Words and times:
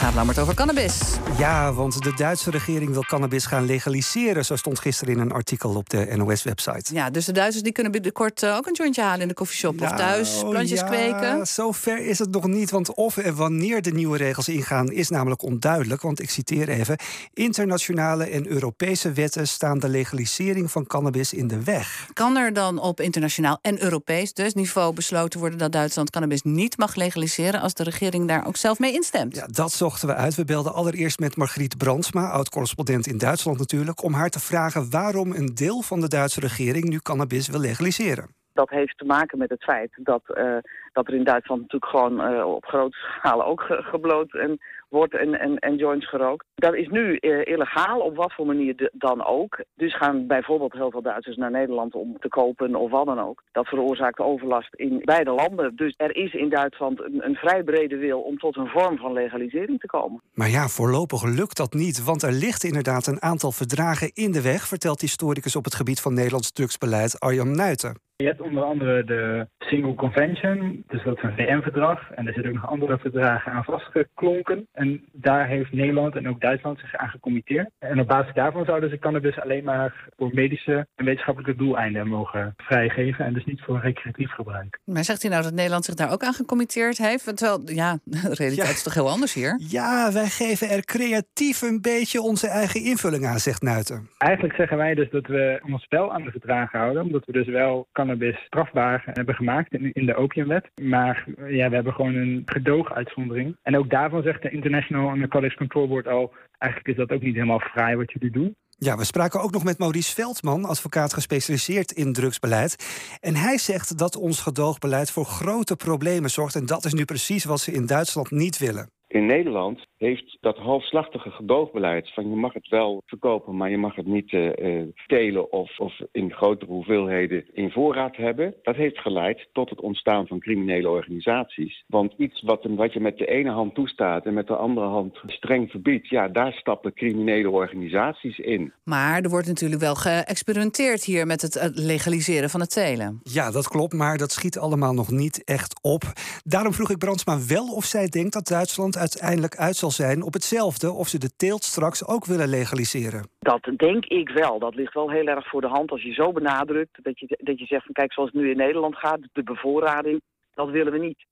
Gaat 0.00 0.14
Lammert 0.14 0.38
over 0.38 0.54
cannabis. 0.54 1.00
Ja, 1.38 1.72
want 1.72 2.02
de 2.02 2.14
Duitse 2.14 2.50
regering 2.50 2.92
wil 2.92 3.04
cannabis 3.04 3.46
gaan 3.46 3.64
legaliseren. 3.64 4.44
Zo 4.44 4.56
stond 4.56 4.78
gisteren 4.78 5.14
in 5.14 5.20
een 5.20 5.32
artikel 5.32 5.74
op 5.74 5.88
de 5.88 6.12
NOS-website. 6.16 6.94
Ja, 6.94 7.10
dus 7.10 7.24
de 7.24 7.32
Duitsers 7.32 7.62
die 7.62 7.72
kunnen 7.72 7.92
binnenkort 7.92 8.42
eh, 8.42 8.56
ook 8.56 8.66
een 8.66 8.74
jointje 8.74 9.02
halen 9.02 9.20
in 9.20 9.28
de 9.28 9.34
koffieshop. 9.34 9.80
of 9.80 9.90
thuis 9.92 10.38
plantjes 10.48 10.80
ja, 10.80 10.86
kweken. 10.86 11.46
Zover 11.46 12.06
is 12.06 12.18
het 12.18 12.30
nog 12.30 12.46
niet. 12.46 12.70
Want 12.70 12.94
of 12.94 13.16
en 13.16 13.34
wanneer 13.34 13.82
de 13.82 13.92
nieuwe 13.92 14.16
regels 14.16 14.48
ingaan 14.48 14.92
is 14.92 15.08
namelijk 15.08 15.42
onduidelijk. 15.42 16.02
Want 16.02 16.22
ik 16.22 16.30
citeer 16.30 16.68
even. 16.68 16.98
Internationale 17.34 18.24
en 18.24 18.46
Europese 18.46 19.12
wetten 19.12 19.48
staan 19.48 19.78
de 19.78 19.88
legalisering 19.88 20.70
van 20.70 20.86
cannabis 20.86 21.32
in 21.32 21.48
de 21.48 21.62
weg. 21.62 22.08
Kan 22.12 22.36
er 22.36 22.52
dan 22.52 22.78
op 22.78 23.00
internationaal 23.00 23.58
en 23.62 23.82
Europees 23.82 24.32
dus 24.32 24.54
niveau 24.54 24.94
besloten 24.94 25.40
worden 25.40 25.58
dat 25.58 25.72
Duitsland 25.72 26.10
cannabis 26.10 26.42
niet 26.42 26.78
mag 26.78 26.94
legaliseren 26.94 27.60
als 27.60 27.74
de 27.74 27.82
regering 27.82 28.28
daar 28.28 28.46
ook 28.46 28.56
zelf 28.56 28.78
mee 28.78 28.92
instemt? 28.92 29.36
Ja, 29.36 29.46
dat 29.46 29.72
we 29.98 30.14
uit. 30.14 30.46
Belden 30.46 30.74
allereerst 30.74 31.18
met 31.18 31.36
Margriet 31.36 31.78
Brandsma, 31.78 32.30
oud-correspondent 32.30 33.06
in 33.06 33.18
Duitsland 33.18 33.58
natuurlijk, 33.58 34.02
om 34.02 34.12
haar 34.12 34.30
te 34.30 34.40
vragen 34.40 34.90
waarom 34.90 35.32
een 35.32 35.54
deel 35.54 35.82
van 35.82 36.00
de 36.00 36.08
Duitse 36.08 36.40
regering 36.40 36.88
nu 36.88 36.98
cannabis 36.98 37.48
wil 37.48 37.60
legaliseren. 37.60 38.28
Dat 38.52 38.70
heeft 38.70 38.98
te 38.98 39.04
maken 39.04 39.38
met 39.38 39.50
het 39.50 39.62
feit 39.62 39.90
dat, 39.96 40.22
uh, 40.28 40.56
dat 40.92 41.06
er 41.06 41.14
in 41.14 41.24
Duitsland 41.24 41.60
natuurlijk 41.60 41.90
gewoon 41.90 42.32
uh, 42.32 42.54
op 42.54 42.64
grote 42.64 42.96
schaal 42.96 43.44
ook 43.44 43.60
ge 43.60 43.82
gebloot 43.82 44.34
en 44.34 44.58
wordt 44.90 45.14
en, 45.16 45.40
en, 45.40 45.58
en 45.58 45.76
joints 45.76 46.08
gerookt. 46.08 46.46
Dat 46.54 46.74
is 46.74 46.88
nu 46.88 47.18
uh, 47.20 47.44
illegaal, 47.44 48.00
op 48.00 48.16
wat 48.16 48.32
voor 48.32 48.46
manier 48.46 48.90
dan 48.92 49.24
ook. 49.24 49.64
Dus 49.74 49.96
gaan 49.96 50.26
bijvoorbeeld 50.26 50.72
heel 50.72 50.90
veel 50.90 51.02
Duitsers 51.02 51.36
naar 51.36 51.50
Nederland 51.50 51.94
om 51.94 52.16
te 52.18 52.28
kopen 52.28 52.74
of 52.74 52.90
wat 52.90 53.06
dan 53.06 53.20
ook. 53.20 53.42
Dat 53.52 53.66
veroorzaakt 53.66 54.18
overlast 54.18 54.74
in 54.74 55.00
beide 55.04 55.30
landen. 55.30 55.76
Dus 55.76 55.94
er 55.96 56.16
is 56.16 56.34
in 56.34 56.48
Duitsland 56.48 57.00
een, 57.00 57.26
een 57.26 57.34
vrij 57.34 57.62
brede 57.62 57.96
wil 57.96 58.20
om 58.20 58.38
tot 58.38 58.56
een 58.56 58.68
vorm 58.68 58.96
van 58.98 59.12
legalisering 59.12 59.80
te 59.80 59.86
komen. 59.86 60.22
Maar 60.32 60.50
ja, 60.50 60.68
voorlopig 60.68 61.24
lukt 61.24 61.56
dat 61.56 61.72
niet, 61.72 62.04
want 62.04 62.22
er 62.22 62.32
ligt 62.32 62.64
inderdaad 62.64 63.06
een 63.06 63.22
aantal 63.22 63.52
verdragen 63.52 64.10
in 64.14 64.32
de 64.32 64.42
weg, 64.42 64.66
vertelt 64.66 65.00
historicus 65.00 65.56
op 65.56 65.64
het 65.64 65.74
gebied 65.74 66.00
van 66.00 66.14
Nederlands 66.14 66.52
drugsbeleid 66.52 67.20
Arjan 67.20 67.54
Nuiten. 67.54 68.09
Je 68.20 68.26
hebt 68.26 68.40
onder 68.40 68.62
andere 68.62 69.04
de 69.04 69.46
Single 69.58 69.94
Convention, 69.94 70.84
dus 70.86 71.04
dat 71.04 71.16
is 71.16 71.22
een 71.22 71.34
VN-verdrag. 71.36 72.10
En 72.10 72.26
er 72.26 72.32
zitten 72.32 72.52
ook 72.52 72.60
nog 72.60 72.70
andere 72.70 72.98
verdragen 72.98 73.52
aan 73.52 73.64
vastgeklonken. 73.64 74.66
En 74.72 75.04
daar 75.12 75.46
heeft 75.46 75.72
Nederland 75.72 76.16
en 76.16 76.28
ook 76.28 76.40
Duitsland 76.40 76.78
zich 76.78 76.96
aan 76.96 77.08
gecommitteerd. 77.08 77.70
En 77.78 78.00
op 78.00 78.06
basis 78.06 78.34
daarvan 78.34 78.64
zouden 78.64 78.90
ze 78.90 78.98
cannabis 78.98 79.40
alleen 79.40 79.64
maar 79.64 80.08
voor 80.16 80.30
medische 80.32 80.86
en 80.94 81.04
wetenschappelijke 81.04 81.56
doeleinden 81.56 82.08
mogen 82.08 82.54
vrijgeven. 82.56 83.24
En 83.24 83.32
dus 83.32 83.44
niet 83.44 83.60
voor 83.60 83.80
recreatief 83.80 84.30
gebruik. 84.30 84.78
Maar 84.84 85.04
zegt 85.04 85.22
hij 85.22 85.30
nou 85.30 85.42
dat 85.42 85.52
Nederland 85.52 85.84
zich 85.84 85.94
daar 85.94 86.12
ook 86.12 86.22
aan 86.22 86.34
gecommitteerd 86.34 86.98
heeft? 86.98 87.36
Terwijl, 87.36 87.60
ja, 87.64 87.98
de 88.04 88.20
realiteit 88.20 88.54
ja. 88.68 88.74
is 88.74 88.82
toch 88.82 88.94
heel 88.94 89.10
anders 89.10 89.34
hier? 89.34 89.60
Ja, 89.68 90.12
wij 90.12 90.28
geven 90.28 90.68
er 90.68 90.84
creatief 90.84 91.62
een 91.62 91.80
beetje 91.80 92.20
onze 92.20 92.48
eigen 92.48 92.84
invulling 92.84 93.26
aan, 93.26 93.38
zegt 93.38 93.62
Nuiten. 93.62 94.08
Eigenlijk 94.18 94.54
zeggen 94.54 94.76
wij 94.76 94.94
dus 94.94 95.10
dat 95.10 95.26
we 95.26 95.60
ons 95.66 95.86
wel 95.88 96.12
aan 96.12 96.22
de 96.22 96.30
verdragen 96.30 96.78
houden. 96.78 97.02
Omdat 97.02 97.24
we 97.24 97.32
dus 97.32 97.46
wel 97.46 97.88
cannabis 97.92 98.08
strafbaar 98.46 99.02
hebben 99.04 99.34
gemaakt 99.34 99.72
in, 99.72 100.06
de 100.06 100.14
opiumwet. 100.14 100.70
Maar 100.82 101.24
ja, 101.36 101.68
we 101.68 101.74
hebben 101.74 101.92
gewoon 101.92 102.14
een 102.14 102.42
gedooguitzondering. 102.44 103.56
En 103.62 103.76
ook 103.76 103.90
daarvan 103.90 104.22
zegt 104.22 104.42
de 104.42 104.50
International 104.50 105.14
Narcotics 105.14 105.54
Control 105.54 105.88
Board 105.88 106.06
al... 106.06 106.34
eigenlijk 106.58 106.98
is 106.98 107.06
dat 107.06 107.16
ook 107.16 107.22
niet 107.22 107.34
helemaal 107.34 107.60
vrij 107.60 107.96
wat 107.96 108.12
jullie 108.12 108.30
doen. 108.30 108.56
Ja, 108.82 108.96
we 108.96 109.04
spraken 109.04 109.40
ook 109.40 109.52
nog 109.52 109.64
met 109.64 109.78
Maurice 109.78 110.14
Veldman, 110.14 110.64
advocaat 110.64 111.12
gespecialiseerd 111.12 111.92
in 111.92 112.12
drugsbeleid. 112.12 112.76
En 113.20 113.34
hij 113.34 113.58
zegt 113.58 113.98
dat 113.98 114.16
ons 114.16 114.40
gedoogbeleid 114.40 115.10
voor 115.10 115.24
grote 115.24 115.76
problemen 115.76 116.30
zorgt. 116.30 116.54
En 116.54 116.66
dat 116.66 116.84
is 116.84 116.92
nu 116.92 117.04
precies 117.04 117.44
wat 117.44 117.60
ze 117.60 117.72
in 117.72 117.86
Duitsland 117.86 118.30
niet 118.30 118.58
willen. 118.58 118.90
In 119.10 119.26
Nederland 119.26 119.86
heeft 119.96 120.38
dat 120.40 120.56
halfslachtige 120.56 121.30
gedoogbeleid 121.30 122.12
van 122.14 122.28
je 122.28 122.36
mag 122.36 122.52
het 122.52 122.68
wel 122.68 123.02
verkopen, 123.06 123.56
maar 123.56 123.70
je 123.70 123.78
mag 123.78 123.94
het 123.94 124.06
niet 124.06 124.32
uh, 124.32 124.82
telen 125.06 125.52
of, 125.52 125.78
of 125.78 126.00
in 126.12 126.32
grotere 126.32 126.70
hoeveelheden 126.70 127.44
in 127.52 127.70
voorraad 127.70 128.16
hebben. 128.16 128.54
Dat 128.62 128.76
heeft 128.76 128.98
geleid 128.98 129.48
tot 129.52 129.70
het 129.70 129.80
ontstaan 129.80 130.26
van 130.26 130.38
criminele 130.38 130.88
organisaties. 130.88 131.84
Want 131.86 132.14
iets 132.16 132.42
wat, 132.42 132.66
wat 132.68 132.92
je 132.92 133.00
met 133.00 133.18
de 133.18 133.26
ene 133.26 133.50
hand 133.50 133.74
toestaat 133.74 134.26
en 134.26 134.34
met 134.34 134.46
de 134.46 134.56
andere 134.56 134.86
hand 134.86 135.20
streng 135.26 135.70
verbiedt, 135.70 136.08
ja, 136.08 136.28
daar 136.28 136.52
stappen 136.52 136.92
criminele 136.92 137.50
organisaties 137.50 138.38
in. 138.38 138.72
Maar 138.84 139.20
er 139.20 139.30
wordt 139.30 139.46
natuurlijk 139.46 139.80
wel 139.80 139.94
geëxperimenteerd 139.94 141.04
hier 141.04 141.26
met 141.26 141.42
het 141.42 141.70
legaliseren 141.74 142.50
van 142.50 142.60
het 142.60 142.70
telen. 142.70 143.20
Ja, 143.22 143.50
dat 143.50 143.68
klopt, 143.68 143.92
maar 143.92 144.18
dat 144.18 144.32
schiet 144.32 144.58
allemaal 144.58 144.92
nog 144.92 145.10
niet 145.10 145.44
echt 145.44 145.80
op. 145.82 146.02
Daarom 146.44 146.72
vroeg 146.72 146.90
ik 146.90 146.98
Brandsma 146.98 147.38
wel 147.46 147.66
of 147.66 147.84
zij 147.84 148.08
denkt 148.08 148.32
dat 148.32 148.46
Duitsland 148.46 148.98
uiteindelijk 149.00 149.56
uit 149.56 149.76
zal 149.76 149.90
zijn 149.90 150.22
op 150.22 150.32
hetzelfde 150.32 150.92
of 150.92 151.08
ze 151.08 151.18
de 151.18 151.36
teelt 151.36 151.64
straks 151.64 152.06
ook 152.06 152.24
willen 152.24 152.48
legaliseren. 152.48 153.28
Dat 153.38 153.70
denk 153.76 154.04
ik 154.04 154.28
wel. 154.28 154.58
Dat 154.58 154.74
ligt 154.74 154.94
wel 154.94 155.10
heel 155.10 155.26
erg 155.26 155.48
voor 155.48 155.60
de 155.60 155.74
hand 155.76 155.90
als 155.90 156.02
je 156.02 156.12
zo 156.12 156.32
benadrukt 156.32 156.98
dat 157.02 157.18
je, 157.18 157.38
dat 157.42 157.58
je 157.58 157.66
zegt 157.66 157.84
van 157.84 157.94
kijk 157.94 158.12
zoals 158.12 158.30
het 158.32 158.40
nu 158.40 158.50
in 158.50 158.56
Nederland 158.56 158.96
gaat, 158.96 159.20
de 159.32 159.42
bevoorrading, 159.42 160.20
dat 160.54 160.70
willen 160.70 160.92
we 160.92 160.98
niet 160.98 161.24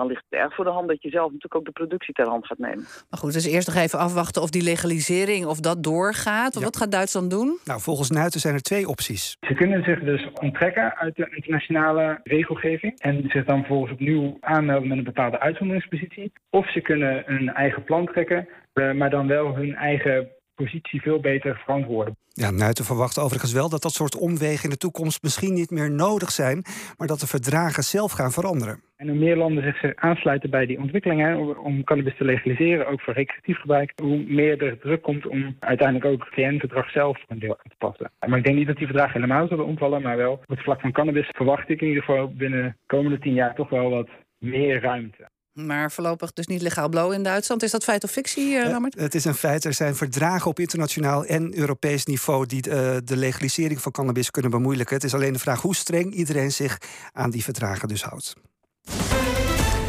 dan 0.00 0.08
ligt 0.08 0.24
het 0.28 0.40
erg 0.40 0.54
voor 0.54 0.64
de 0.64 0.70
hand 0.70 0.88
dat 0.88 1.02
je 1.02 1.10
zelf 1.10 1.26
natuurlijk 1.26 1.54
ook 1.54 1.64
de 1.64 1.80
productie 1.80 2.14
ter 2.14 2.28
hand 2.28 2.46
gaat 2.46 2.58
nemen. 2.58 2.84
Maar 3.10 3.20
goed, 3.20 3.32
dus 3.32 3.46
eerst 3.46 3.66
nog 3.66 3.76
even 3.76 3.98
afwachten 3.98 4.42
of 4.42 4.50
die 4.50 4.62
legalisering 4.62 5.46
of 5.46 5.60
dat 5.60 5.82
doorgaat. 5.82 6.54
Ja. 6.54 6.60
Wat 6.60 6.76
gaat 6.76 6.92
Duitsland 6.92 7.30
doen? 7.30 7.58
Nou, 7.64 7.80
volgens 7.80 8.10
Nuiten 8.10 8.40
zijn 8.40 8.54
er 8.54 8.62
twee 8.62 8.88
opties. 8.88 9.36
Ze 9.40 9.54
kunnen 9.54 9.84
zich 9.84 10.00
dus 10.00 10.28
onttrekken 10.32 10.96
uit 10.96 11.16
de 11.16 11.30
internationale 11.34 12.20
regelgeving 12.22 12.98
en 12.98 13.24
zich 13.28 13.44
dan 13.44 13.58
vervolgens 13.58 13.92
opnieuw 13.92 14.36
aanmelden 14.40 14.88
met 14.88 14.98
een 14.98 15.04
bepaalde 15.04 15.40
uitzonderingspositie. 15.40 16.32
Of 16.50 16.70
ze 16.70 16.80
kunnen 16.80 17.32
een 17.32 17.48
eigen 17.48 17.84
plan 17.84 18.06
trekken, 18.06 18.48
eh, 18.72 18.92
maar 18.92 19.10
dan 19.10 19.26
wel 19.26 19.54
hun 19.54 19.74
eigen 19.74 20.28
positie 20.64 21.00
veel 21.00 21.20
beter 21.20 21.60
verantwoorden. 21.64 22.16
Ja, 22.32 22.50
Nuiten 22.50 22.84
verwacht 22.84 23.18
overigens 23.18 23.52
wel 23.52 23.68
dat 23.68 23.82
dat 23.82 23.92
soort 23.92 24.16
omwegen 24.16 24.64
in 24.64 24.70
de 24.70 24.76
toekomst 24.76 25.22
misschien 25.22 25.54
niet 25.54 25.70
meer 25.70 25.90
nodig 25.90 26.30
zijn, 26.30 26.64
maar 26.96 27.08
dat 27.08 27.20
de 27.20 27.26
verdragen 27.26 27.82
zelf 27.82 28.12
gaan 28.12 28.32
veranderen. 28.32 28.82
En 28.96 29.08
hoe 29.08 29.18
meer 29.18 29.36
landen 29.36 29.62
zich 29.62 29.96
aansluiten 29.96 30.50
bij 30.50 30.66
die 30.66 30.78
ontwikkelingen 30.78 31.58
om 31.58 31.84
cannabis 31.84 32.16
te 32.16 32.24
legaliseren, 32.24 32.86
ook 32.86 33.00
voor 33.00 33.14
recreatief 33.14 33.58
gebruik, 33.60 33.92
hoe 34.02 34.24
meer 34.26 34.62
er 34.62 34.78
druk 34.78 35.02
komt 35.02 35.26
om 35.26 35.56
uiteindelijk 35.60 36.06
ook 36.12 36.24
het 36.24 36.34
VN-verdrag 36.34 36.90
zelf 36.90 37.18
een 37.28 37.38
deel 37.38 37.58
aan 37.58 37.70
te 37.70 37.76
passen. 37.78 38.10
Maar 38.26 38.38
ik 38.38 38.44
denk 38.44 38.56
niet 38.56 38.66
dat 38.66 38.76
die 38.76 38.86
verdragen 38.86 39.20
helemaal 39.20 39.48
zullen 39.48 39.66
omvallen, 39.66 40.02
maar 40.02 40.16
wel 40.16 40.32
op 40.32 40.48
het 40.48 40.62
vlak 40.62 40.80
van 40.80 40.92
cannabis 40.92 41.28
verwacht 41.32 41.68
ik 41.68 41.80
in 41.80 41.88
ieder 41.88 42.02
geval 42.02 42.32
binnen 42.34 42.62
de 42.62 42.74
komende 42.86 43.18
tien 43.18 43.34
jaar 43.34 43.54
toch 43.54 43.68
wel 43.68 43.90
wat 43.90 44.08
meer 44.38 44.80
ruimte. 44.80 45.29
Maar 45.52 45.92
voorlopig 45.92 46.32
dus 46.32 46.46
niet 46.46 46.62
legaal 46.62 46.88
blow 46.88 47.12
in 47.12 47.22
Duitsland. 47.22 47.62
Is 47.62 47.70
dat 47.70 47.84
feit 47.84 48.04
of 48.04 48.10
fictie, 48.10 48.52
uh, 48.52 48.84
Het 48.88 49.14
is 49.14 49.24
een 49.24 49.34
feit. 49.34 49.64
Er 49.64 49.74
zijn 49.74 49.96
verdragen 49.96 50.50
op 50.50 50.58
internationaal 50.58 51.24
en 51.24 51.58
Europees 51.58 52.04
niveau... 52.04 52.46
die 52.46 52.68
uh, 52.68 52.96
de 53.04 53.16
legalisering 53.16 53.80
van 53.80 53.92
cannabis 53.92 54.30
kunnen 54.30 54.50
bemoeilijken. 54.50 54.94
Het 54.94 55.04
is 55.04 55.14
alleen 55.14 55.32
de 55.32 55.38
vraag 55.38 55.60
hoe 55.60 55.74
streng 55.74 56.12
iedereen 56.12 56.52
zich 56.52 56.78
aan 57.12 57.30
die 57.30 57.44
verdragen 57.44 57.88
dus 57.88 58.02
houdt. 58.02 58.34